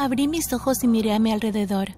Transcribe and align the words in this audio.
Abrí 0.00 0.28
mis 0.28 0.52
ojos 0.52 0.84
y 0.84 0.86
miré 0.86 1.12
a 1.12 1.18
mi 1.18 1.32
alrededor. 1.32 1.96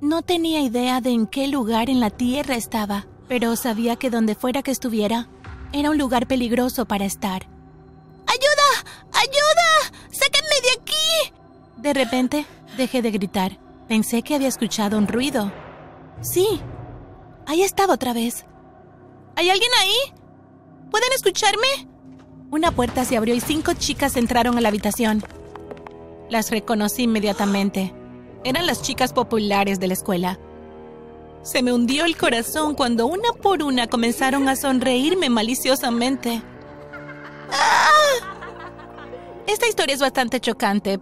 No 0.00 0.22
tenía 0.22 0.60
idea 0.60 1.00
de 1.00 1.10
en 1.10 1.26
qué 1.26 1.48
lugar 1.48 1.90
en 1.90 1.98
la 1.98 2.10
tierra 2.10 2.54
estaba, 2.54 3.08
pero 3.26 3.56
sabía 3.56 3.96
que 3.96 4.08
donde 4.08 4.36
fuera 4.36 4.62
que 4.62 4.70
estuviera, 4.70 5.28
era 5.72 5.90
un 5.90 5.98
lugar 5.98 6.28
peligroso 6.28 6.86
para 6.86 7.04
estar. 7.04 7.48
¡Ayuda! 8.28 8.92
¡Ayuda! 9.12 9.98
¡Sáquenme 10.12 10.60
de 10.62 10.80
aquí! 10.80 11.34
De 11.78 11.92
repente, 11.92 12.46
dejé 12.76 13.02
de 13.02 13.10
gritar. 13.10 13.58
Pensé 13.88 14.22
que 14.22 14.36
había 14.36 14.46
escuchado 14.46 14.96
un 14.96 15.08
ruido. 15.08 15.52
Sí, 16.20 16.60
ahí 17.46 17.62
estaba 17.62 17.94
otra 17.94 18.12
vez. 18.12 18.46
¿Hay 19.34 19.50
alguien 19.50 19.70
ahí? 19.82 20.14
¿Pueden 20.88 21.12
escucharme? 21.12 21.88
Una 22.52 22.70
puerta 22.70 23.04
se 23.04 23.16
abrió 23.16 23.34
y 23.34 23.40
cinco 23.40 23.72
chicas 23.72 24.16
entraron 24.16 24.56
a 24.56 24.60
la 24.60 24.68
habitación. 24.68 25.24
Las 26.30 26.50
reconocí 26.50 27.02
inmediatamente. 27.02 27.94
Eran 28.44 28.66
las 28.66 28.82
chicas 28.82 29.12
populares 29.12 29.80
de 29.80 29.88
la 29.88 29.94
escuela. 29.94 30.38
Se 31.42 31.62
me 31.62 31.72
hundió 31.72 32.04
el 32.04 32.16
corazón 32.16 32.74
cuando 32.74 33.06
una 33.06 33.32
por 33.32 33.62
una 33.62 33.86
comenzaron 33.86 34.48
a 34.48 34.56
sonreírme 34.56 35.28
maliciosamente. 35.28 36.42
¡Ah! 37.50 37.84
Esta 39.46 39.68
historia 39.68 39.94
es 39.94 40.00
bastante 40.00 40.40
chocante, 40.40 41.00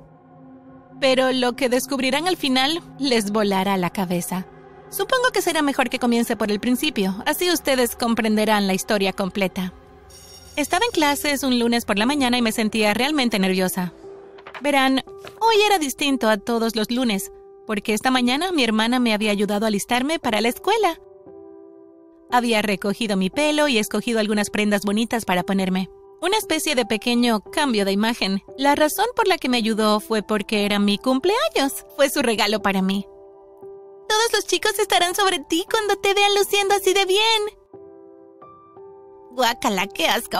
pero 1.01 1.32
lo 1.32 1.54
que 1.54 1.68
descubrirán 1.68 2.27
al 2.27 2.37
final 2.37 2.82
les 2.98 3.30
volará 3.30 3.77
la 3.77 3.91
cabeza. 3.91 4.46
Supongo 4.91 5.30
que 5.32 5.43
será 5.43 5.62
mejor 5.62 5.88
que 5.88 5.98
comience 5.98 6.37
por 6.37 6.51
el 6.51 6.60
principio, 6.60 7.23
así 7.24 7.51
ustedes 7.51 7.96
comprenderán 7.96 8.66
la 8.66 8.74
historia 8.74 9.12
completa. 9.12 9.73
Estaba 10.57 10.84
en 10.84 10.91
clases 10.91 11.45
un 11.45 11.59
lunes 11.59 11.84
por 11.84 11.98
la 11.98 12.04
mañana 12.04 12.37
y 12.37 12.43
me 12.43 12.52
sentía 12.52 12.93
realmente 12.93 13.38
nerviosa. 13.38 13.93
Verán, 14.62 15.02
hoy 15.41 15.57
era 15.66 15.79
distinto 15.79 16.29
a 16.29 16.37
todos 16.37 16.77
los 16.77 16.89
lunes, 16.93 17.33
porque 17.66 17.95
esta 17.95 18.13
mañana 18.13 18.52
mi 18.52 18.63
hermana 18.63 19.01
me 19.01 19.13
había 19.13 19.32
ayudado 19.32 19.65
a 19.65 19.69
alistarme 19.69 20.21
para 20.21 20.41
la 20.41 20.49
escuela. 20.49 21.01
Había 22.30 22.63
recogido 22.63 23.16
mi 23.16 23.29
pelo 23.29 23.66
y 23.66 23.79
escogido 23.79 24.21
algunas 24.21 24.51
prendas 24.51 24.82
bonitas 24.85 25.24
para 25.24 25.43
ponerme. 25.43 25.91
Una 26.21 26.37
especie 26.37 26.77
de 26.77 26.87
pequeño 26.87 27.41
cambio 27.41 27.85
de 27.85 27.91
imagen. 27.91 28.41
La 28.57 28.77
razón 28.77 29.07
por 29.16 29.27
la 29.27 29.37
que 29.37 29.49
me 29.49 29.57
ayudó 29.57 29.99
fue 29.99 30.23
porque 30.23 30.65
era 30.65 30.79
mi 30.79 30.97
cumpleaños. 30.97 31.85
Fue 31.97 32.09
su 32.09 32.23
regalo 32.23 32.63
para 32.63 32.82
mí. 32.82 33.04
Todos 34.09 34.32
los 34.32 34.47
chicos 34.47 34.79
estarán 34.79 35.16
sobre 35.16 35.41
ti 35.41 35.66
cuando 35.69 35.97
te 35.97 36.15
vean 36.15 36.35
luciendo 36.37 36.76
así 36.76 36.95
de 36.95 37.04
bien. 37.04 37.43
Guácala, 39.32 39.88
qué 39.88 40.07
asco. 40.07 40.38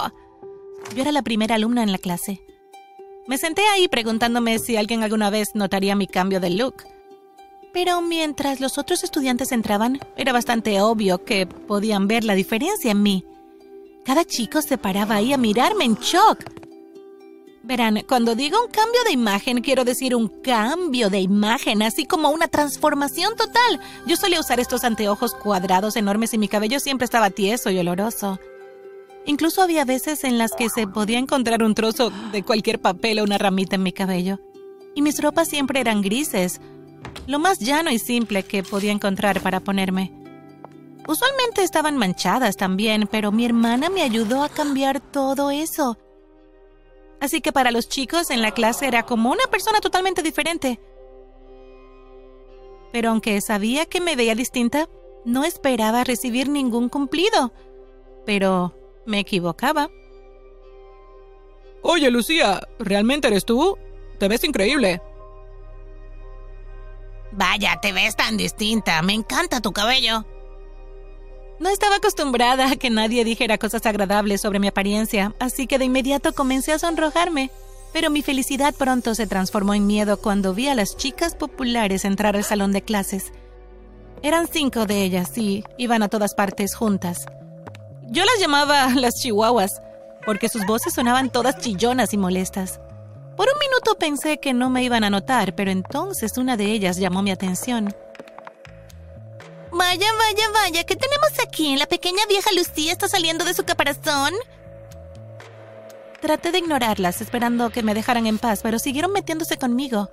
Yo 0.95 1.03
era 1.03 1.11
la 1.11 1.23
primera 1.23 1.57
alumna 1.57 1.83
en 1.83 1.91
la 1.91 1.99
clase. 1.99 2.41
Me 3.27 3.39
senté 3.39 3.63
ahí 3.69 3.87
preguntándome 3.87 4.59
si 4.59 4.77
alguien 4.77 5.03
alguna 5.03 5.31
vez 5.31 5.55
notaría 5.55 5.95
mi 5.95 6.09
cambio 6.09 6.41
de 6.41 6.51
look. 6.51 6.85
Pero 7.73 8.03
mientras 8.03 8.61
los 8.61 8.79
otros 8.79 9.05
estudiantes 9.05 9.53
entraban, 9.53 10.01
era 10.17 10.33
bastante 10.33 10.81
obvio 10.81 11.25
que 11.25 11.47
podían 11.47 12.09
ver 12.09 12.25
la 12.25 12.35
diferencia 12.35 12.91
en 12.91 13.03
mí. 13.03 13.25
Cada 14.05 14.25
chico 14.25 14.61
se 14.61 14.77
paraba 14.77 15.17
ahí 15.17 15.33
a 15.33 15.39
mirarme 15.39 15.85
en 15.85 15.95
shock. 15.95 16.45
Verán, 17.63 18.03
cuando 18.09 18.35
digo 18.35 18.61
un 18.61 18.73
cambio 18.73 19.05
de 19.05 19.13
imagen, 19.13 19.63
quiero 19.63 19.85
decir 19.85 20.17
un 20.17 20.27
cambio 20.43 21.09
de 21.09 21.21
imagen, 21.21 21.81
así 21.83 22.05
como 22.07 22.31
una 22.31 22.49
transformación 22.49 23.37
total. 23.37 23.81
Yo 24.05 24.17
solía 24.17 24.41
usar 24.41 24.59
estos 24.59 24.83
anteojos 24.83 25.33
cuadrados 25.33 25.95
enormes 25.95 26.35
y 26.35 26.39
mi 26.39 26.49
cabello 26.49 26.81
siempre 26.81 27.05
estaba 27.05 27.31
tieso 27.31 27.71
y 27.71 27.79
oloroso. 27.79 28.41
Incluso 29.25 29.63
había 29.63 29.85
veces 29.85 30.25
en 30.25 30.39
las 30.39 30.53
que 30.53 30.69
se 30.69 30.87
podía 30.87 31.19
encontrar 31.19 31.63
un 31.63 31.75
trozo 31.75 32.11
de 32.33 32.43
cualquier 32.43 32.81
papel 32.81 33.21
o 33.21 33.25
una 33.25 33.39
ramita 33.39 33.77
en 33.77 33.83
mi 33.83 33.93
cabello. 33.93 34.41
Y 34.95 35.03
mis 35.03 35.23
ropas 35.23 35.49
siempre 35.49 35.81
eran 35.81 36.03
grises, 36.03 36.61
lo 37.27 37.39
más 37.39 37.61
llano 37.61 37.91
y 37.91 37.99
simple 37.99 38.43
que 38.43 38.63
podía 38.63 38.93
encontrar 38.93 39.41
para 39.41 39.61
ponerme. 39.61 40.13
Usualmente 41.07 41.63
estaban 41.63 41.97
manchadas 41.97 42.57
también, 42.57 43.09
pero 43.11 43.33
mi 43.33 43.45
hermana 43.45 43.91
me 43.91 44.03
ayudó 44.03 44.43
a 44.43 44.49
cambiar 44.49 45.01
todo 45.01 45.51
eso. 45.51 45.99
Así 47.21 47.41
que 47.41 47.53
para 47.53 47.71
los 47.71 47.89
chicos 47.89 48.31
en 48.31 48.43
la 48.43 48.53
clase 48.53 48.87
era 48.87 49.05
como 49.05 49.31
una 49.31 49.47
persona 49.51 49.81
totalmente 49.81 50.23
diferente. 50.23 50.81
Pero 52.93 53.11
aunque 53.11 53.41
sabía 53.41 53.87
que 53.87 54.01
me 54.01 54.17
veía 54.17 54.35
distinta, 54.35 54.89
no 55.25 55.45
esperaba 55.45 56.05
recibir 56.05 56.49
ningún 56.49 56.89
cumplido. 56.89 57.53
Pero 58.27 58.75
me 59.07 59.21
equivocaba. 59.21 59.91
Oye, 61.83 62.11
Lucía, 62.11 62.61
¿realmente 62.79 63.29
eres 63.29 63.45
tú? 63.45 63.77
Te 64.19 64.29
ves 64.29 64.45
increíble. 64.45 65.03
Vaya, 67.33 67.79
te 67.81 67.93
ves 67.93 68.15
tan 68.15 68.37
distinta. 68.37 69.03
Me 69.03 69.15
encanta 69.15 69.61
tu 69.61 69.73
cabello. 69.73 70.25
No 71.59 71.69
estaba 71.69 71.97
acostumbrada 71.97 72.71
a 72.71 72.77
que 72.77 72.91
nadie 72.91 73.25
dijera 73.25 73.59
cosas 73.59 73.87
agradables 73.87 74.41
sobre 74.41 74.59
mi 74.59 74.69
apariencia, 74.69 75.35
así 75.39 75.67
que 75.67 75.79
de 75.79 75.87
inmediato 75.87 76.33
comencé 76.35 76.73
a 76.73 76.79
sonrojarme. 76.79 77.51
Pero 77.93 78.11
mi 78.11 78.23
felicidad 78.23 78.75
pronto 78.75 79.15
se 79.15 79.27
transformó 79.27 79.75
en 79.75 79.87
miedo 79.87 80.19
cuando 80.19 80.55
vi 80.55 80.69
a 80.69 80.75
las 80.75 80.97
chicas 80.97 81.35
populares 81.35 82.05
entrar 82.05 82.37
al 82.37 82.45
salón 82.45 82.73
de 82.73 82.83
clases. 82.83 83.33
Eran 84.23 84.49
cinco 84.49 84.87
de 84.87 85.03
ellas 85.03 85.37
y 85.37 85.65
iban 85.79 86.03
a 86.03 86.09
todas 86.09 86.35
partes 86.35 86.75
juntas. 86.75 87.27
Yo 88.13 88.27
las 88.27 88.39
llamaba 88.39 88.89
las 88.95 89.15
chihuahuas, 89.15 89.81
porque 90.27 90.51
sus 90.51 90.67
voces 90.67 90.93
sonaban 90.93 91.31
todas 91.31 91.59
chillonas 91.59 92.13
y 92.13 92.19
molestas. 92.19 92.79
Por 93.37 93.49
un 93.49 93.59
minuto 93.59 93.99
pensé 93.99 94.39
que 94.39 94.53
no 94.53 94.69
me 94.69 94.85
iban 94.85 95.03
a 95.03 95.09
notar, 95.09 95.55
pero 95.55 95.71
entonces 95.71 96.37
una 96.37 96.59
de 96.59 96.67
ellas 96.67 96.99
llamó 96.99 97.23
mi 97.23 97.31
atención. 97.31 97.97
Vaya, 99.73 100.07
vaya, 100.13 100.51
vaya, 100.53 100.85
¿qué 100.85 100.95
tenemos 100.95 101.31
aquí? 101.43 101.75
¿La 101.77 101.87
pequeña 101.87 102.27
vieja 102.29 102.51
Lucía 102.55 102.93
está 102.93 103.09
saliendo 103.09 103.47
de 103.47 103.55
su 103.55 103.65
caparazón? 103.65 104.35
Traté 106.21 106.53
de 106.53 106.59
ignorarlas, 106.59 107.23
esperando 107.23 107.71
que 107.71 107.83
me 107.83 107.95
dejaran 107.95 108.27
en 108.27 108.39
paz, 108.39 108.61
pero 108.63 108.79
siguieron 108.79 109.13
metiéndose 109.13 109.57
conmigo. 109.57 110.11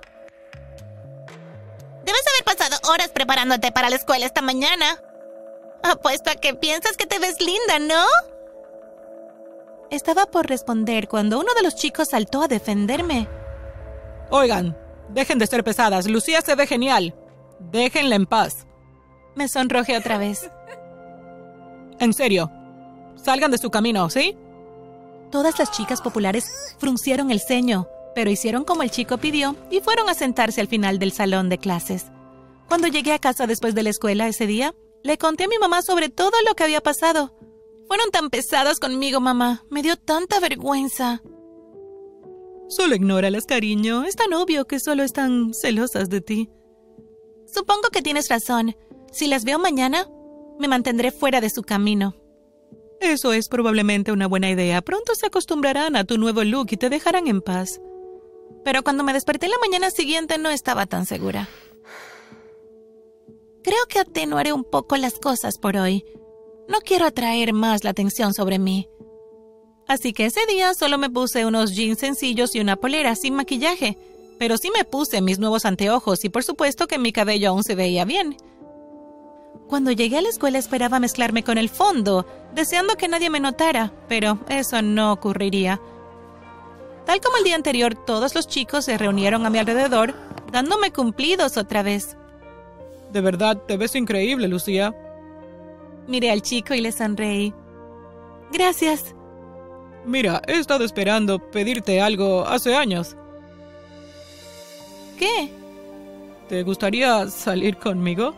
Debes 2.02 2.22
haber 2.26 2.44
pasado 2.44 2.76
horas 2.90 3.08
preparándote 3.08 3.70
para 3.72 3.90
la 3.90 3.96
escuela 3.96 4.24
esta 4.24 4.40
mañana. 4.40 5.02
Apuesto 5.82 6.30
a 6.30 6.34
que 6.34 6.54
piensas 6.54 6.96
que 6.96 7.06
te 7.06 7.18
ves 7.18 7.40
linda, 7.40 7.78
¿no? 7.78 8.04
Estaba 9.90 10.26
por 10.26 10.46
responder 10.46 11.08
cuando 11.08 11.40
uno 11.40 11.52
de 11.54 11.62
los 11.62 11.74
chicos 11.74 12.08
saltó 12.10 12.42
a 12.42 12.48
defenderme. 12.48 13.28
Oigan, 14.30 14.76
dejen 15.08 15.38
de 15.38 15.46
ser 15.46 15.64
pesadas. 15.64 16.08
Lucía 16.08 16.40
se 16.42 16.54
ve 16.54 16.66
genial. 16.66 17.14
Déjenla 17.58 18.16
en 18.16 18.26
paz. 18.26 18.66
Me 19.34 19.48
sonrojé 19.48 19.96
otra 19.96 20.18
vez. 20.18 20.50
En 21.98 22.12
serio, 22.12 22.50
salgan 23.16 23.50
de 23.50 23.58
su 23.58 23.70
camino, 23.70 24.08
¿sí? 24.10 24.36
Todas 25.30 25.58
las 25.58 25.70
chicas 25.70 26.00
populares 26.00 26.76
fruncieron 26.78 27.30
el 27.30 27.40
ceño, 27.40 27.88
pero 28.14 28.30
hicieron 28.30 28.64
como 28.64 28.82
el 28.82 28.90
chico 28.90 29.18
pidió 29.18 29.56
y 29.70 29.80
fueron 29.80 30.08
a 30.08 30.14
sentarse 30.14 30.60
al 30.60 30.68
final 30.68 30.98
del 30.98 31.12
salón 31.12 31.48
de 31.48 31.58
clases. 31.58 32.06
Cuando 32.68 32.88
llegué 32.88 33.12
a 33.12 33.18
casa 33.18 33.46
después 33.46 33.74
de 33.74 33.82
la 33.82 33.90
escuela 33.90 34.28
ese 34.28 34.46
día, 34.46 34.74
le 35.02 35.18
conté 35.18 35.44
a 35.44 35.48
mi 35.48 35.58
mamá 35.58 35.82
sobre 35.82 36.08
todo 36.08 36.32
lo 36.46 36.54
que 36.54 36.64
había 36.64 36.80
pasado. 36.80 37.34
Fueron 37.86 38.10
tan 38.10 38.30
pesadas 38.30 38.78
conmigo, 38.78 39.20
mamá. 39.20 39.64
Me 39.70 39.82
dio 39.82 39.96
tanta 39.96 40.38
vergüenza. 40.40 41.22
Solo 42.68 42.94
ignóralas, 42.94 43.46
cariño. 43.46 44.04
Es 44.04 44.14
tan 44.14 44.32
obvio 44.32 44.66
que 44.66 44.78
solo 44.78 45.02
están 45.02 45.52
celosas 45.54 46.08
de 46.08 46.20
ti. 46.20 46.50
Supongo 47.52 47.88
que 47.90 48.02
tienes 48.02 48.28
razón. 48.28 48.76
Si 49.10 49.26
las 49.26 49.44
veo 49.44 49.58
mañana, 49.58 50.06
me 50.60 50.68
mantendré 50.68 51.10
fuera 51.10 51.40
de 51.40 51.50
su 51.50 51.62
camino. 51.62 52.14
Eso 53.00 53.32
es 53.32 53.48
probablemente 53.48 54.12
una 54.12 54.28
buena 54.28 54.50
idea. 54.50 54.82
Pronto 54.82 55.14
se 55.14 55.26
acostumbrarán 55.26 55.96
a 55.96 56.04
tu 56.04 56.18
nuevo 56.18 56.44
look 56.44 56.68
y 56.70 56.76
te 56.76 56.90
dejarán 56.90 57.26
en 57.26 57.40
paz. 57.40 57.80
Pero 58.62 58.82
cuando 58.82 59.02
me 59.02 59.14
desperté 59.14 59.48
la 59.48 59.58
mañana 59.58 59.90
siguiente 59.90 60.38
no 60.38 60.50
estaba 60.50 60.86
tan 60.86 61.06
segura. 61.06 61.48
Creo 63.62 63.78
que 63.88 63.98
atenuaré 63.98 64.52
un 64.52 64.64
poco 64.64 64.96
las 64.96 65.14
cosas 65.18 65.58
por 65.58 65.76
hoy. 65.76 66.04
No 66.68 66.80
quiero 66.80 67.04
atraer 67.04 67.52
más 67.52 67.84
la 67.84 67.90
atención 67.90 68.32
sobre 68.32 68.58
mí. 68.58 68.88
Así 69.86 70.12
que 70.12 70.26
ese 70.26 70.46
día 70.46 70.72
solo 70.72 70.98
me 70.98 71.10
puse 71.10 71.44
unos 71.44 71.74
jeans 71.74 71.98
sencillos 71.98 72.54
y 72.54 72.60
una 72.60 72.76
polera 72.76 73.16
sin 73.16 73.34
maquillaje, 73.34 73.98
pero 74.38 74.56
sí 74.56 74.70
me 74.74 74.84
puse 74.84 75.20
mis 75.20 75.38
nuevos 75.38 75.64
anteojos 75.64 76.24
y 76.24 76.28
por 76.28 76.44
supuesto 76.44 76.86
que 76.86 76.98
mi 76.98 77.12
cabello 77.12 77.50
aún 77.50 77.64
se 77.64 77.74
veía 77.74 78.04
bien. 78.04 78.36
Cuando 79.68 79.92
llegué 79.92 80.18
a 80.18 80.22
la 80.22 80.28
escuela 80.28 80.58
esperaba 80.58 81.00
mezclarme 81.00 81.44
con 81.44 81.58
el 81.58 81.68
fondo, 81.68 82.26
deseando 82.54 82.96
que 82.96 83.08
nadie 83.08 83.30
me 83.30 83.40
notara, 83.40 83.92
pero 84.08 84.38
eso 84.48 84.80
no 84.80 85.12
ocurriría. 85.12 85.80
Tal 87.04 87.20
como 87.20 87.36
el 87.36 87.44
día 87.44 87.56
anterior, 87.56 87.94
todos 87.94 88.34
los 88.34 88.46
chicos 88.48 88.86
se 88.86 88.96
reunieron 88.96 89.44
a 89.44 89.50
mi 89.50 89.58
alrededor, 89.58 90.14
dándome 90.50 90.92
cumplidos 90.92 91.56
otra 91.56 91.82
vez. 91.82 92.16
De 93.12 93.20
verdad, 93.20 93.56
te 93.66 93.76
ves 93.76 93.94
increíble, 93.94 94.48
Lucía. 94.48 94.94
Miré 96.06 96.30
al 96.30 96.42
chico 96.42 96.74
y 96.74 96.80
le 96.80 96.92
sonreí. 96.92 97.52
Gracias. 98.52 99.14
Mira, 100.04 100.42
he 100.46 100.58
estado 100.58 100.84
esperando 100.84 101.38
pedirte 101.50 102.00
algo 102.00 102.46
hace 102.46 102.74
años. 102.74 103.16
¿Qué? 105.18 105.52
¿Te 106.48 106.62
gustaría 106.62 107.28
salir 107.28 107.76
conmigo? 107.76 108.34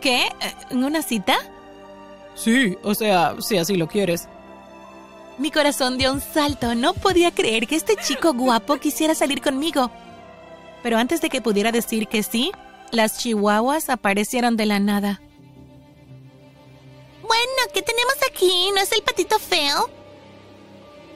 ¿Qué? 0.00 0.28
¿En 0.70 0.84
una 0.84 1.02
cita? 1.02 1.36
Sí, 2.34 2.76
o 2.82 2.94
sea, 2.94 3.36
si 3.40 3.58
así 3.58 3.76
lo 3.76 3.86
quieres. 3.86 4.28
Mi 5.36 5.50
corazón 5.50 5.98
dio 5.98 6.12
un 6.12 6.20
salto. 6.20 6.74
No 6.74 6.94
podía 6.94 7.30
creer 7.32 7.66
que 7.66 7.76
este 7.76 7.96
chico 7.96 8.32
guapo 8.32 8.76
quisiera 8.76 9.14
salir 9.14 9.42
conmigo. 9.42 9.90
Pero 10.82 10.96
antes 10.96 11.20
de 11.20 11.28
que 11.28 11.42
pudiera 11.42 11.72
decir 11.72 12.08
que 12.08 12.22
sí, 12.22 12.52
las 12.92 13.18
chihuahuas 13.18 13.90
aparecieron 13.90 14.56
de 14.56 14.66
la 14.66 14.80
nada. 14.80 15.20
Bueno, 17.22 17.72
¿qué 17.72 17.82
tenemos 17.82 18.14
aquí? 18.28 18.70
¿No 18.74 18.80
es 18.80 18.90
el 18.92 19.02
patito 19.02 19.38
feo? 19.38 19.90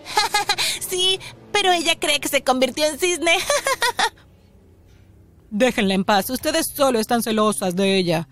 sí, 0.89 1.19
pero 1.53 1.73
ella 1.73 1.99
cree 1.99 2.21
que 2.21 2.29
se 2.29 2.45
convirtió 2.45 2.85
en 2.85 2.99
cisne. 2.99 3.33
Déjenla 5.51 5.95
en 5.95 6.05
paz, 6.05 6.31
ustedes 6.31 6.67
solo 6.67 6.99
están 6.99 7.23
celosas 7.23 7.77
de 7.77 7.97
ella. 7.97 8.29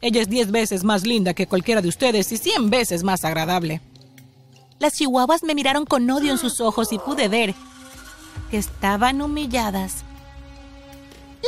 Ella 0.00 0.20
es 0.20 0.28
diez 0.28 0.50
veces 0.50 0.82
más 0.82 1.06
linda 1.06 1.32
que 1.32 1.46
cualquiera 1.46 1.80
de 1.80 1.88
ustedes 1.88 2.32
y 2.32 2.38
cien 2.38 2.70
veces 2.70 3.04
más 3.04 3.24
agradable. 3.24 3.80
Las 4.80 4.94
chihuahuas 4.94 5.44
me 5.44 5.54
miraron 5.54 5.86
con 5.86 6.10
odio 6.10 6.32
en 6.32 6.38
sus 6.38 6.60
ojos 6.60 6.92
y 6.92 6.98
pude 6.98 7.28
ver 7.28 7.54
que 8.50 8.58
estaban 8.58 9.22
humilladas. 9.22 10.04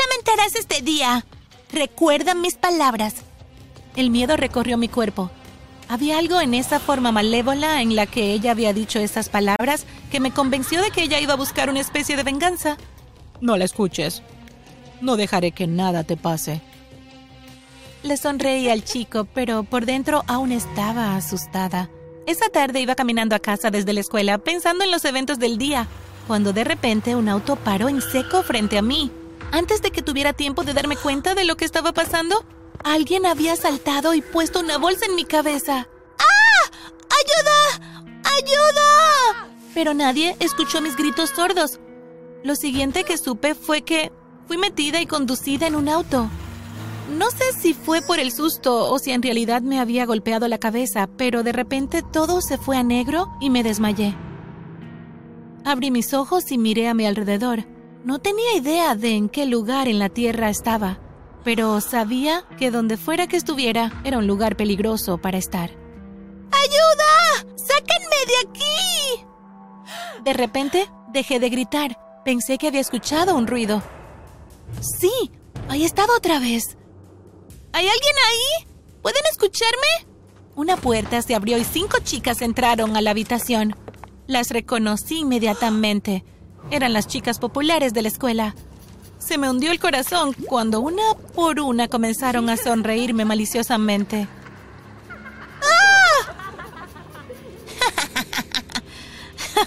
Lamentarás 0.05 0.55
este 0.56 0.83
día. 0.83 1.25
Recuerda 1.73 2.35
mis 2.35 2.56
palabras. 2.56 3.15
El 3.97 4.11
miedo 4.11 4.37
recorrió 4.37 4.77
mi 4.77 4.89
cuerpo. 4.89 5.31
Había 5.89 6.19
algo 6.19 6.41
en 6.41 6.55
esa 6.55 6.79
forma 6.81 7.12
malévola 7.12 7.81
en 7.81 7.95
la 7.95 8.06
que 8.06 8.33
ella 8.33 8.51
había 8.51 8.73
dicho 8.73 8.99
esas 8.99 9.29
palabras 9.29 9.87
que 10.11 10.21
me 10.21 10.33
convenció 10.33 10.83
de 10.83 10.91
que 10.91 11.03
ella 11.03 11.21
iba 11.21 11.35
a 11.35 11.39
buscar 11.39 11.71
una 11.71 11.81
especie 11.81 12.17
de 12.17 12.23
venganza. 12.23 12.77
No 13.41 13.56
la 13.56 13.65
escuches. 13.65 14.23
No 15.01 15.17
dejaré 15.17 15.53
que 15.53 15.67
nada 15.67 16.05
te 16.05 16.17
pase. 16.17 16.61
Le 18.03 18.17
sonreí 18.17 18.69
al 18.69 18.85
chico, 18.85 19.27
pero 19.33 19.62
por 19.62 19.87
dentro 19.87 20.23
aún 20.27 20.53
estaba 20.53 21.17
asustada. 21.17 21.89
Esa 22.27 22.49
tarde 22.49 22.81
iba 22.81 22.95
caminando 22.95 23.35
a 23.35 23.41
casa 23.41 23.71
desde 23.71 23.93
la 23.93 24.01
escuela 24.01 24.39
pensando 24.39 24.85
en 24.85 24.91
los 24.91 25.05
eventos 25.05 25.39
del 25.39 25.56
día, 25.56 25.87
cuando 26.27 26.53
de 26.53 26.65
repente 26.65 27.17
un 27.17 27.29
auto 27.29 27.56
paró 27.56 27.89
en 27.89 28.03
seco 28.03 28.43
frente 28.43 28.77
a 28.77 28.83
mí. 28.83 29.11
Antes 29.55 29.83
de 29.83 29.93
que 29.93 30.03
tuviera 30.03 30.33
tiempo 30.33 30.65
de 30.65 30.75
darme 30.75 30.97
cuenta 30.97 31.37
de 31.37 31.45
lo 31.45 31.56
que 31.56 31.65
estaba 31.65 31.93
pasando, 31.93 32.45
alguien 32.83 33.25
había 33.25 33.55
saltado 33.55 34.12
y 34.12 34.21
puesto 34.21 34.59
una 34.59 34.79
bolsa 34.79 35.06
en 35.06 35.15
mi 35.15 35.25
cabeza. 35.25 35.87
¡Ah! 36.19 36.71
¡Ayuda! 37.23 38.03
¡Ayuda! 38.25 39.49
Pero 39.73 39.95
nadie 39.95 40.35
escuchó 40.41 40.81
mis 40.81 40.97
gritos 40.97 41.31
sordos. 41.31 41.79
Lo 42.43 42.56
siguiente 42.56 43.05
que 43.05 43.17
supe 43.17 43.55
fue 43.55 43.83
que 43.83 44.11
fui 44.49 44.59
metida 44.59 45.01
y 45.01 45.06
conducida 45.06 45.69
en 45.69 45.77
un 45.77 45.89
auto. 45.89 46.29
No 47.17 47.31
sé 47.31 47.53
si 47.56 47.75
fue 47.75 48.03
por 48.03 48.19
el 48.19 48.33
susto 48.33 48.91
o 48.91 48.99
si 48.99 49.12
en 49.12 49.23
realidad 49.23 49.62
me 49.62 49.79
había 49.79 50.05
golpeado 50.05 50.49
la 50.49 50.59
cabeza, 50.59 51.09
pero 51.17 51.45
de 51.45 51.53
repente 51.53 52.03
todo 52.03 52.41
se 52.41 52.59
fue 52.59 52.77
a 52.77 52.83
negro 52.83 53.31
y 53.41 53.51
me 53.51 53.62
desmayé. 53.62 54.17
Abrí 55.65 55.93
mis 55.93 56.12
ojos 56.12 56.51
y 56.51 56.59
miré 56.59 56.89
a 56.89 56.95
mi 56.95 57.06
alrededor. 57.06 57.73
No 58.05 58.19
tenía 58.19 58.55
idea 58.55 58.95
de 58.95 59.17
en 59.17 59.31
qué 59.31 59.47
lugar 59.47 59.89
en 59.89 59.99
la 59.99 60.11
Tierra 60.11 60.51
estaba, 60.51 60.99
pero 61.43 61.81
sabía 61.81 62.45
que 62.59 62.71
donde 62.71 62.99
fuera 62.99 63.27
que 63.27 63.39
estuviera 63.39 64.03
era 64.05 64.19
un 64.19 64.27
lugar 64.27 64.56
peligroso 64.56 65.17
para 65.17 65.39
estar. 65.39 65.71
¡Ayuda! 65.71 67.55
¡Sáquenme 67.56 68.17
de 68.27 68.37
aquí! 68.47 69.25
De 70.23 70.35
repente 70.35 70.91
dejé 71.15 71.41
de 71.41 71.49
gritar. 71.49 71.99
Pensé 72.27 72.59
que 72.59 72.69
había 72.69 72.83
escuchado 72.83 73.35
un 73.37 73.47
ruido. 73.47 73.83
Sí, 74.81 75.31
ahí 75.69 75.85
estaba 75.85 76.15
otra 76.15 76.39
vez. 76.39 76.77
¿Hay 77.73 77.89
alguien 77.89 78.15
ahí? 78.29 78.69
¿Pueden 79.01 79.23
escucharme? 79.31 80.15
Una 80.55 80.77
puerta 80.77 81.23
se 81.23 81.35
abrió 81.35 81.56
y 81.56 81.65
cinco 81.65 81.97
chicas 82.05 82.43
entraron 82.43 82.97
a 82.97 83.01
la 83.01 83.12
habitación. 83.12 83.75
Las 84.27 84.51
reconocí 84.51 85.21
inmediatamente. 85.21 86.23
Eran 86.71 86.93
las 86.93 87.07
chicas 87.07 87.39
populares 87.39 87.93
de 87.93 88.03
la 88.03 88.09
escuela. 88.09 88.55
Se 89.19 89.39
me 89.39 89.49
hundió 89.49 89.71
el 89.71 89.81
corazón 89.81 90.35
cuando 90.47 90.81
una 90.81 91.03
por 91.35 91.61
una 91.61 91.89
comenzaron 91.89 92.51
a 92.51 92.57
sonreírme 92.57 93.25
maliciosamente. 93.25 94.29
¡Ah! 95.63 96.35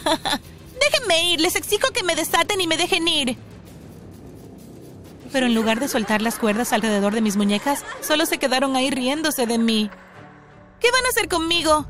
Déjenme 0.80 1.34
ir, 1.34 1.42
les 1.42 1.56
exijo 1.56 1.92
que 1.94 2.04
me 2.04 2.16
desaten 2.16 2.62
y 2.62 2.68
me 2.68 2.78
dejen 2.78 3.08
ir 3.08 3.38
pero 5.32 5.46
en 5.46 5.56
lugar 5.56 5.80
de 5.80 5.88
soltar 5.88 6.22
las 6.22 6.40
cuerdas 6.40 6.74
alrededor 6.74 7.14
de 7.14 7.22
mis 7.22 7.38
muñecas, 7.38 7.84
solo 8.02 8.26
se 8.26 8.38
quedaron 8.38 8.76
ahí 8.76 8.90
riéndose 8.90 9.46
de 9.46 9.58
mí. 9.58 9.90
¿Qué 10.80 10.92
van 10.92 11.06
a 11.06 11.10
hacer 11.10 11.28
conmigo? 11.28 11.86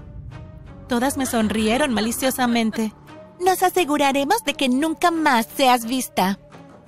Todas 0.87 1.17
me 1.17 1.25
sonrieron 1.25 1.93
maliciosamente. 1.93 2.93
Nos 3.39 3.61
aseguraremos 3.61 4.43
de 4.43 4.55
que 4.55 4.67
nunca 4.67 5.11
más 5.11 5.47
seas 5.55 5.85
vista. 5.85 6.39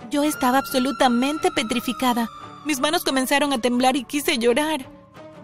Yo 0.09 0.23
estaba 0.23 0.57
absolutamente 0.57 1.51
petrificada. 1.51 2.27
Mis 2.65 2.79
manos 2.79 3.03
comenzaron 3.03 3.53
a 3.53 3.61
temblar 3.61 3.95
y 3.95 4.03
quise 4.03 4.37
llorar. 4.39 4.85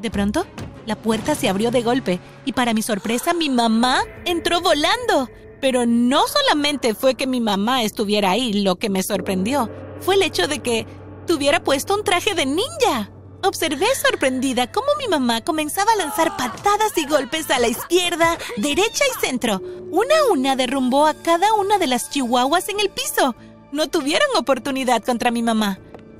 De 0.01 0.09
pronto, 0.09 0.47
la 0.87 0.95
puerta 0.95 1.35
se 1.35 1.47
abrió 1.47 1.69
de 1.69 1.83
golpe 1.83 2.19
y 2.43 2.53
para 2.53 2.73
mi 2.73 2.81
sorpresa 2.81 3.33
mi 3.33 3.49
mamá 3.49 4.01
entró 4.25 4.61
volando. 4.61 5.29
Pero 5.61 5.85
no 5.85 6.27
solamente 6.27 6.95
fue 6.95 7.15
que 7.15 7.27
mi 7.27 7.39
mamá 7.39 7.83
estuviera 7.83 8.31
ahí 8.31 8.53
lo 8.63 8.75
que 8.75 8.89
me 8.89 9.03
sorprendió, 9.03 9.69
fue 9.99 10.15
el 10.15 10.23
hecho 10.23 10.47
de 10.47 10.59
que 10.59 10.85
tuviera 11.27 11.63
puesto 11.63 11.95
un 11.95 12.03
traje 12.03 12.33
de 12.33 12.45
ninja. 12.45 13.11
Observé 13.45 13.85
sorprendida 13.93 14.71
cómo 14.71 14.87
mi 14.97 15.07
mamá 15.07 15.41
comenzaba 15.41 15.91
a 15.91 15.97
lanzar 15.97 16.35
patadas 16.35 16.97
y 16.97 17.05
golpes 17.05 17.51
a 17.51 17.59
la 17.59 17.67
izquierda, 17.67 18.39
derecha 18.57 19.03
y 19.05 19.23
centro. 19.23 19.61
Una 19.91 20.17
a 20.17 20.31
una 20.31 20.55
derrumbó 20.55 21.05
a 21.05 21.13
cada 21.13 21.53
una 21.53 21.77
de 21.77 21.85
las 21.85 22.09
chihuahuas 22.09 22.69
en 22.69 22.79
el 22.79 22.89
piso. 22.89 23.35
No 23.71 23.87
tuvieron 23.87 24.27
oportunidad 24.35 25.03
contra 25.03 25.29
mi 25.29 25.43
mamá. 25.43 25.77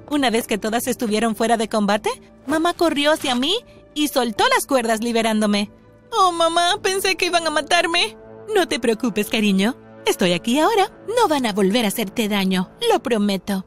Una 0.07 0.30
vez 0.30 0.45
que 0.45 0.60
todas 0.60 0.86
estuvieron 0.86 1.36
fuera 1.36 1.57
de 1.57 1.68
combate, 1.68 2.12
mamá 2.45 2.75
corrió 2.75 3.13
hacia 3.13 3.33
mí 3.33 3.57
y 3.95 4.10
soltó 4.10 4.44
las 4.54 4.68
cuerdas 4.68 5.01
liberándome. 5.01 5.71
Oh, 6.12 6.31
mamá, 6.31 6.78
pensé 6.83 7.16
que 7.16 7.25
iban 7.25 7.48
a 7.48 7.50
matarme. 7.50 8.16
No 8.54 8.68
te 8.68 8.80
preocupes, 8.80 9.30
cariño. 9.30 9.75
Estoy 10.06 10.33
aquí 10.33 10.60
ahora. 10.60 10.92
No 11.07 11.28
van 11.28 11.48
a 11.48 11.54
volver 11.54 11.86
a 11.86 11.88
hacerte 11.88 12.30
daño, 12.30 12.69
lo 12.92 13.01
prometo. 13.01 13.66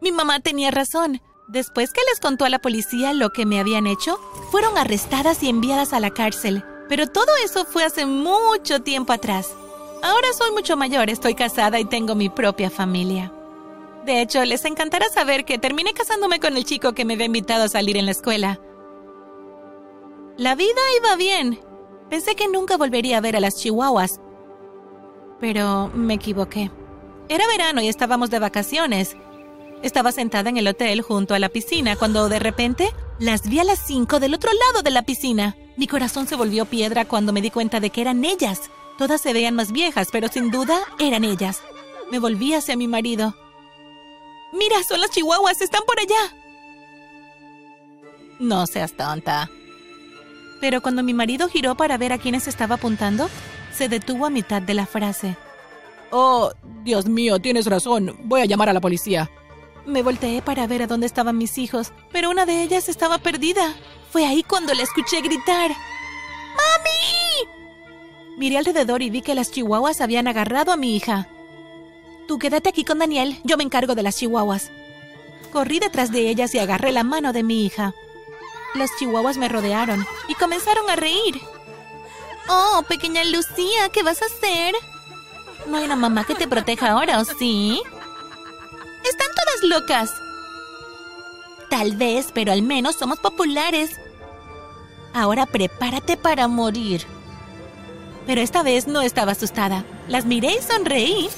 Mi 0.00 0.10
mamá 0.10 0.40
tenía 0.40 0.72
razón. 0.72 1.22
Después 1.50 1.92
que 1.92 2.00
les 2.08 2.20
contó 2.20 2.44
a 2.44 2.48
la 2.48 2.60
policía 2.60 3.12
lo 3.12 3.30
que 3.30 3.44
me 3.44 3.58
habían 3.58 3.88
hecho, 3.88 4.20
fueron 4.52 4.78
arrestadas 4.78 5.42
y 5.42 5.48
enviadas 5.48 5.92
a 5.92 5.98
la 5.98 6.10
cárcel. 6.10 6.64
Pero 6.88 7.08
todo 7.08 7.26
eso 7.44 7.64
fue 7.64 7.82
hace 7.82 8.06
mucho 8.06 8.82
tiempo 8.82 9.12
atrás. 9.12 9.52
Ahora 10.00 10.28
soy 10.32 10.52
mucho 10.52 10.76
mayor, 10.76 11.10
estoy 11.10 11.34
casada 11.34 11.80
y 11.80 11.84
tengo 11.84 12.14
mi 12.14 12.28
propia 12.28 12.70
familia. 12.70 13.32
De 14.06 14.22
hecho, 14.22 14.44
les 14.44 14.64
encantará 14.64 15.08
saber 15.08 15.44
que 15.44 15.58
terminé 15.58 15.92
casándome 15.92 16.38
con 16.38 16.56
el 16.56 16.64
chico 16.64 16.92
que 16.92 17.04
me 17.04 17.14
había 17.14 17.26
invitado 17.26 17.64
a 17.64 17.68
salir 17.68 17.96
en 17.96 18.06
la 18.06 18.12
escuela. 18.12 18.60
La 20.36 20.54
vida 20.54 20.80
iba 20.98 21.16
bien. 21.16 21.58
Pensé 22.08 22.36
que 22.36 22.46
nunca 22.46 22.76
volvería 22.76 23.18
a 23.18 23.22
ver 23.22 23.34
a 23.34 23.40
las 23.40 23.56
chihuahuas. 23.56 24.20
Pero 25.40 25.90
me 25.94 26.14
equivoqué. 26.14 26.70
Era 27.28 27.44
verano 27.48 27.80
y 27.80 27.88
estábamos 27.88 28.30
de 28.30 28.38
vacaciones, 28.38 29.16
estaba 29.82 30.12
sentada 30.12 30.50
en 30.50 30.56
el 30.56 30.68
hotel 30.68 31.02
junto 31.02 31.34
a 31.34 31.38
la 31.38 31.48
piscina 31.48 31.96
cuando 31.96 32.28
de 32.28 32.38
repente 32.38 32.90
las 33.18 33.48
vi 33.48 33.58
a 33.58 33.64
las 33.64 33.78
cinco 33.86 34.20
del 34.20 34.34
otro 34.34 34.50
lado 34.52 34.82
de 34.82 34.90
la 34.90 35.02
piscina. 35.02 35.56
Mi 35.76 35.86
corazón 35.86 36.26
se 36.26 36.36
volvió 36.36 36.64
piedra 36.66 37.04
cuando 37.04 37.32
me 37.32 37.42
di 37.42 37.50
cuenta 37.50 37.80
de 37.80 37.90
que 37.90 38.00
eran 38.00 38.24
ellas. 38.24 38.70
Todas 38.98 39.20
se 39.20 39.32
veían 39.32 39.54
más 39.54 39.72
viejas, 39.72 40.08
pero 40.12 40.28
sin 40.28 40.50
duda 40.50 40.78
eran 40.98 41.24
ellas. 41.24 41.62
Me 42.10 42.18
volví 42.18 42.54
hacia 42.54 42.76
mi 42.76 42.88
marido. 42.88 43.34
Mira, 44.52 44.82
son 44.82 45.00
las 45.00 45.10
chihuahuas, 45.10 45.60
están 45.60 45.82
por 45.86 45.98
allá. 45.98 46.36
No 48.38 48.66
seas 48.66 48.92
tonta. 48.92 49.48
Pero 50.60 50.82
cuando 50.82 51.02
mi 51.02 51.14
marido 51.14 51.48
giró 51.48 51.76
para 51.76 51.96
ver 51.96 52.12
a 52.12 52.18
quiénes 52.18 52.48
estaba 52.48 52.74
apuntando, 52.74 53.30
se 53.72 53.88
detuvo 53.88 54.26
a 54.26 54.30
mitad 54.30 54.60
de 54.60 54.74
la 54.74 54.86
frase. 54.86 55.36
Oh, 56.10 56.52
Dios 56.82 57.06
mío, 57.06 57.38
tienes 57.38 57.66
razón. 57.66 58.18
Voy 58.24 58.42
a 58.42 58.46
llamar 58.46 58.68
a 58.68 58.72
la 58.72 58.80
policía. 58.80 59.30
Me 59.90 60.04
volteé 60.04 60.40
para 60.40 60.68
ver 60.68 60.82
a 60.82 60.86
dónde 60.86 61.06
estaban 61.06 61.36
mis 61.36 61.58
hijos, 61.58 61.92
pero 62.12 62.30
una 62.30 62.46
de 62.46 62.62
ellas 62.62 62.88
estaba 62.88 63.18
perdida. 63.18 63.74
Fue 64.12 64.24
ahí 64.24 64.44
cuando 64.44 64.72
la 64.72 64.84
escuché 64.84 65.20
gritar. 65.20 65.72
¡Mami! 65.72 67.50
Miré 68.38 68.58
alrededor 68.58 69.02
y 69.02 69.10
vi 69.10 69.20
que 69.20 69.34
las 69.34 69.50
chihuahuas 69.50 70.00
habían 70.00 70.28
agarrado 70.28 70.70
a 70.70 70.76
mi 70.76 70.94
hija. 70.94 71.26
Tú 72.28 72.38
quédate 72.38 72.68
aquí 72.68 72.84
con 72.84 73.00
Daniel, 73.00 73.40
yo 73.42 73.56
me 73.56 73.64
encargo 73.64 73.96
de 73.96 74.04
las 74.04 74.16
chihuahuas. 74.16 74.70
Corrí 75.52 75.80
detrás 75.80 76.12
de 76.12 76.28
ellas 76.28 76.54
y 76.54 76.60
agarré 76.60 76.92
la 76.92 77.02
mano 77.02 77.32
de 77.32 77.42
mi 77.42 77.66
hija. 77.66 77.92
Las 78.76 78.90
chihuahuas 78.96 79.38
me 79.38 79.48
rodearon 79.48 80.06
y 80.28 80.34
comenzaron 80.34 80.88
a 80.88 80.94
reír. 80.94 81.40
Oh, 82.48 82.84
pequeña 82.88 83.24
Lucía, 83.24 83.88
¿qué 83.92 84.04
vas 84.04 84.22
a 84.22 84.26
hacer? 84.26 84.72
No 85.66 85.78
hay 85.78 85.84
una 85.84 85.96
mamá 85.96 86.22
que 86.24 86.36
te 86.36 86.46
proteja 86.46 86.92
ahora, 86.92 87.18
¿o 87.18 87.24
sí? 87.24 87.82
¿Están 89.60 89.60
todas 89.60 89.60
unas 89.60 89.62
locas. 89.62 90.10
Tal 91.68 91.96
vez, 91.96 92.30
pero 92.32 92.52
al 92.52 92.62
menos 92.62 92.96
somos 92.96 93.18
populares. 93.18 93.90
Ahora 95.12 95.46
prepárate 95.46 96.16
para 96.16 96.48
morir. 96.48 97.02
Pero 98.26 98.40
esta 98.40 98.62
vez 98.62 98.86
no 98.86 99.02
estaba 99.02 99.32
asustada. 99.32 99.84
Las 100.08 100.24
miré 100.24 100.54
y 100.54 100.62
sonreí. 100.62 101.28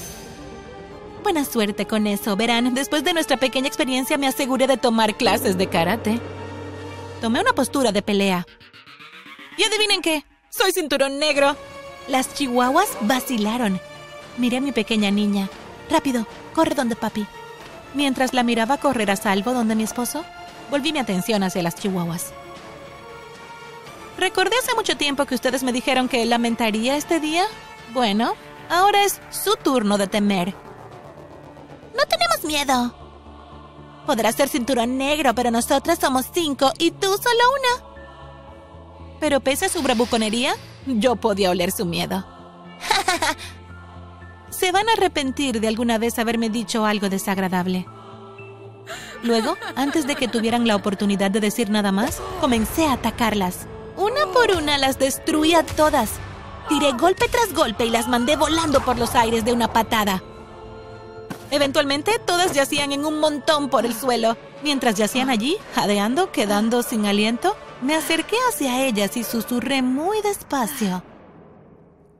Buena 1.23 1.45
suerte 1.45 1.85
con 1.85 2.07
eso. 2.07 2.35
Verán, 2.35 2.73
después 2.73 3.03
de 3.03 3.13
nuestra 3.13 3.37
pequeña 3.37 3.67
experiencia 3.67 4.17
me 4.17 4.27
aseguré 4.27 4.67
de 4.67 4.77
tomar 4.77 5.15
clases 5.15 5.57
de 5.57 5.67
karate. 5.67 6.19
Tomé 7.21 7.39
una 7.39 7.53
postura 7.53 7.91
de 7.91 8.01
pelea. 8.01 8.45
¿Y 9.57 9.63
adivinen 9.63 10.01
qué? 10.01 10.25
Soy 10.49 10.71
cinturón 10.71 11.19
negro. 11.19 11.55
Las 12.07 12.33
chihuahuas 12.33 12.89
vacilaron. 13.01 13.79
Miré 14.37 14.57
a 14.57 14.61
mi 14.61 14.71
pequeña 14.71 15.11
niña. 15.11 15.49
Rápido, 15.89 16.27
corre 16.53 16.75
donde 16.75 16.95
papi. 16.95 17.25
Mientras 17.93 18.33
la 18.33 18.43
miraba 18.43 18.77
correr 18.77 19.11
a 19.11 19.15
salvo 19.15 19.53
donde 19.53 19.75
mi 19.75 19.83
esposo, 19.83 20.23
volví 20.71 20.93
mi 20.93 20.99
atención 20.99 21.43
hacia 21.43 21.63
las 21.63 21.75
chihuahuas. 21.75 22.33
Recordé 24.17 24.55
hace 24.57 24.75
mucho 24.75 24.95
tiempo 24.97 25.25
que 25.25 25.35
ustedes 25.35 25.63
me 25.63 25.73
dijeron 25.73 26.07
que 26.07 26.25
lamentaría 26.25 26.95
este 26.95 27.19
día. 27.19 27.45
Bueno, 27.93 28.33
ahora 28.69 29.03
es 29.03 29.19
su 29.29 29.55
turno 29.55 29.97
de 29.97 30.07
temer. 30.07 30.55
No 31.95 32.05
tenemos 32.05 32.43
miedo. 32.43 32.95
Podrás 34.05 34.35
ser 34.35 34.49
cinturón 34.49 34.97
negro, 34.97 35.33
pero 35.33 35.51
nosotras 35.51 35.99
somos 35.99 36.25
cinco 36.33 36.71
y 36.77 36.91
tú 36.91 37.07
solo 37.07 37.43
una. 37.59 37.85
Pero 39.19 39.39
pese 39.39 39.65
a 39.65 39.69
su 39.69 39.81
bravuconería, 39.81 40.55
yo 40.85 41.15
podía 41.15 41.49
oler 41.49 41.71
su 41.71 41.85
miedo. 41.85 42.25
Se 44.63 44.71
van 44.71 44.87
a 44.87 44.93
arrepentir 44.93 45.59
de 45.59 45.67
alguna 45.67 45.97
vez 45.97 46.17
haberme 46.19 46.49
dicho 46.49 46.85
algo 46.85 47.09
desagradable. 47.09 47.85
Luego, 49.21 49.57
antes 49.75 50.07
de 50.07 50.15
que 50.15 50.29
tuvieran 50.29 50.65
la 50.65 50.77
oportunidad 50.77 51.29
de 51.31 51.41
decir 51.41 51.69
nada 51.69 51.91
más, 51.91 52.21
comencé 52.39 52.85
a 52.85 52.93
atacarlas. 52.93 53.67
Una 53.97 54.25
por 54.31 54.51
una 54.51 54.77
las 54.77 54.97
destruí 54.97 55.53
a 55.53 55.65
todas. 55.65 56.11
Tiré 56.69 56.93
golpe 56.93 57.27
tras 57.27 57.53
golpe 57.53 57.83
y 57.83 57.89
las 57.89 58.07
mandé 58.07 58.37
volando 58.37 58.79
por 58.79 58.97
los 58.97 59.15
aires 59.15 59.43
de 59.43 59.51
una 59.51 59.73
patada. 59.73 60.23
Eventualmente, 61.51 62.17
todas 62.25 62.53
yacían 62.53 62.93
en 62.93 63.03
un 63.03 63.19
montón 63.19 63.67
por 63.67 63.85
el 63.85 63.93
suelo. 63.93 64.37
Mientras 64.63 64.95
yacían 64.95 65.29
allí, 65.29 65.57
jadeando, 65.75 66.31
quedando 66.31 66.83
sin 66.83 67.05
aliento, 67.05 67.57
me 67.81 67.95
acerqué 67.95 68.37
hacia 68.47 68.85
ellas 68.85 69.17
y 69.17 69.25
susurré 69.25 69.81
muy 69.81 70.21
despacio. 70.21 71.03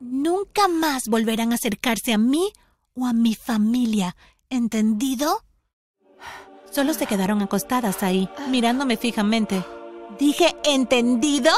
Nunca 0.04 0.68
más 0.68 1.08
volverán 1.08 1.54
a 1.54 1.56
acercarse 1.56 2.12
a 2.12 2.18
mí 2.18 2.52
o 2.94 3.06
a 3.06 3.14
mi 3.14 3.36
familia, 3.36 4.18
¿entendido? 4.50 5.46
Solo 6.70 6.94
se 6.94 7.08
quedaron 7.08 7.42
acostadas 7.42 8.04
ahí, 8.04 8.28
mirándome 8.50 8.98
fijamente. 8.98 9.64
Dije, 10.20 10.54
¿entendido? 10.66 11.52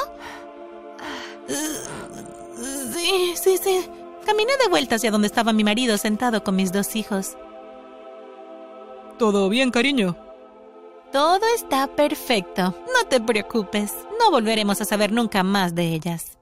Sí, 2.94 3.34
sí, 3.36 3.58
sí. 3.58 3.90
Caminé 4.28 4.54
de 4.62 4.70
vuelta 4.70 4.96
hacia 4.96 5.10
donde 5.10 5.28
estaba 5.28 5.52
mi 5.52 5.64
marido 5.64 5.98
sentado 5.98 6.44
con 6.44 6.56
mis 6.56 6.72
dos 6.72 6.96
hijos. 6.96 7.38
¿Todo 9.18 9.50
bien, 9.50 9.72
cariño? 9.72 10.16
Todo 11.12 11.42
está 11.56 11.88
perfecto. 11.88 12.76
No 12.94 13.10
te 13.10 13.20
preocupes. 13.20 13.92
No 14.20 14.30
volveremos 14.30 14.82
a 14.82 14.86
saber 14.86 15.12
nunca 15.12 15.42
más 15.42 15.74
de 15.74 15.96
ellas. 15.96 16.35